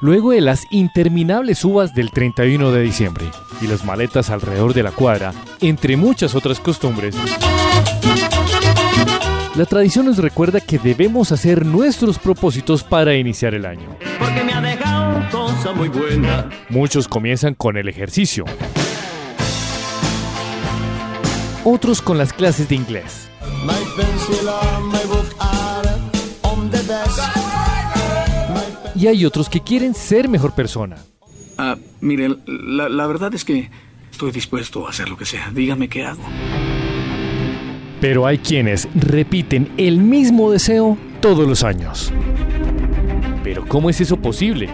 [0.00, 3.26] luego de las interminables uvas del 31 de diciembre
[3.60, 7.16] y las maletas alrededor de la cuadra, entre muchas otras costumbres.
[9.56, 13.88] La tradición nos recuerda que debemos hacer nuestros propósitos para iniciar el año.
[14.18, 16.48] Porque me ha dejado cosa muy buena.
[16.68, 18.44] Muchos comienzan con el ejercicio,
[21.64, 23.28] otros con las clases de inglés.
[28.98, 30.96] Y hay otros que quieren ser mejor persona.
[31.56, 33.70] Ah, mire, la, la verdad es que
[34.10, 35.52] estoy dispuesto a hacer lo que sea.
[35.54, 36.22] Dígame qué hago.
[38.00, 42.12] Pero hay quienes repiten el mismo deseo todos los años.
[43.44, 44.68] Pero ¿cómo es eso posible?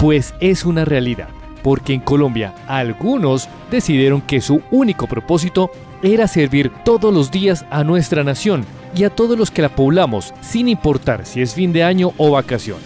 [0.00, 1.28] Pues es una realidad,
[1.62, 5.70] porque en Colombia algunos decidieron que su único propósito
[6.02, 10.34] era servir todos los días a nuestra nación y a todos los que la poblamos,
[10.40, 12.84] sin importar si es fin de año o vacaciones.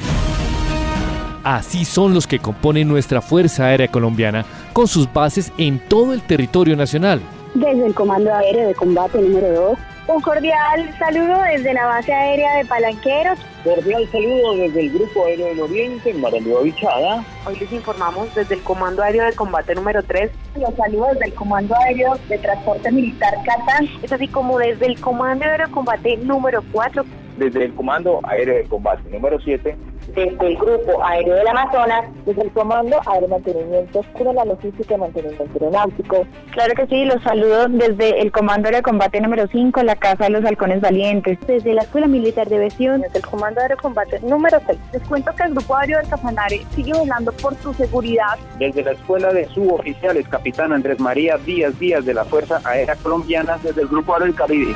[1.45, 6.23] Así son los que componen nuestra Fuerza Aérea Colombiana con sus bases en todo el
[6.23, 7.21] territorio nacional.
[7.55, 12.57] Desde el Comando Aéreo de Combate número 2, un cordial saludo desde la base aérea
[12.57, 13.39] de Palanqueros.
[13.63, 17.23] Cordial saludo desde el Grupo Aéreo del Oriente en Maranhão Bichada.
[17.47, 20.31] Hoy les informamos desde el Comando Aéreo de Combate número 3.
[20.59, 23.87] Los saludos desde el Comando Aéreo de Transporte Militar Catán.
[24.03, 27.05] Es así como desde el Comando Aéreo de Combate número 4.
[27.37, 29.77] Desde el Comando Aéreo de Combate número 7
[30.15, 34.99] desde el Grupo Aéreo del Amazonas, desde el Comando Aéreo Mantenimiento de la Logística y
[34.99, 36.27] Mantenimiento Aeronáutico.
[36.53, 40.25] Claro que sí, los saludo desde el Comando Aéreo de Combate número 5, la Casa
[40.25, 41.39] de los Halcones Valientes.
[41.47, 44.79] Desde la Escuela Militar de Aviación, desde el Comando Aéreo de Combate número 6.
[44.93, 48.39] Les cuento que el Grupo Aéreo del Casanare sigue velando por su seguridad.
[48.59, 53.59] Desde la Escuela de Suboficiales Capitán Andrés María Díaz Díaz de la Fuerza Aérea Colombiana,
[53.63, 54.75] desde el Grupo Aéreo del Caribe.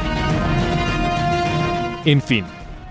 [2.04, 2.44] En fin,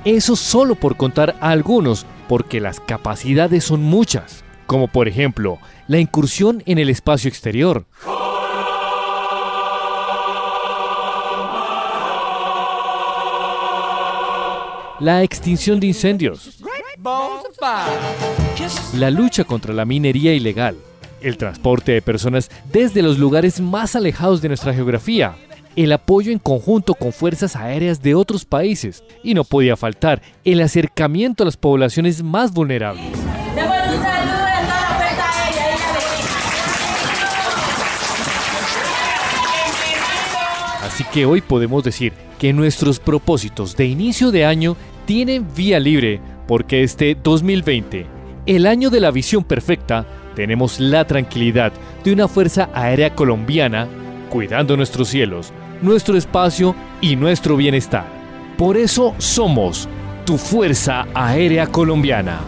[0.06, 5.60] eso solo por contar a algunos porque las capacidades son muchas, como por ejemplo
[5.90, 7.86] la incursión en el espacio exterior.
[15.02, 16.64] La extinción de incendios.
[18.94, 20.78] La lucha contra la minería ilegal.
[21.20, 25.36] El transporte de personas desde los lugares más alejados de nuestra geografía
[25.76, 30.62] el apoyo en conjunto con fuerzas aéreas de otros países y no podía faltar el
[30.62, 33.06] acercamiento a las poblaciones más vulnerables.
[40.84, 46.20] Así que hoy podemos decir que nuestros propósitos de inicio de año tienen vía libre
[46.48, 48.06] porque este 2020,
[48.46, 50.06] el año de la visión perfecta,
[50.36, 51.72] tenemos la tranquilidad
[52.04, 53.88] de una Fuerza Aérea Colombiana
[54.32, 58.06] cuidando nuestros cielos, nuestro espacio y nuestro bienestar.
[58.58, 59.90] Por eso somos
[60.26, 62.40] tu Fuerza Aérea Colombiana.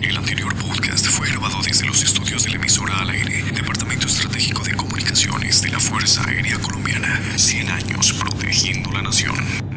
[0.00, 0.57] El anterior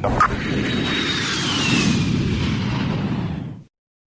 [0.01, 0.40] Comunicaciones de